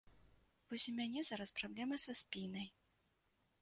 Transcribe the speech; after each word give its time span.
Вось 0.71 0.85
у 0.93 0.95
мяне 1.01 1.21
зараз 1.29 1.55
праблема 1.61 2.03
са 2.07 2.19
спінай. 2.25 2.67